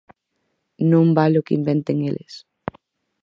[0.91, 2.33] Non vale o Que inventen eles!